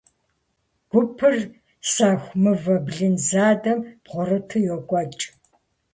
Гупыр 0.89 1.33
сэху 1.93 2.31
мывэ 2.41 2.75
блын 2.85 3.15
задэм 3.27 3.79
бгъурыту 4.03 4.63
йокӀуэкӀ. 4.67 5.23